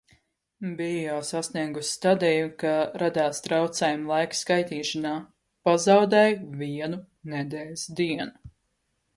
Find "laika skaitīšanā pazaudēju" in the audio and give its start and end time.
4.13-6.51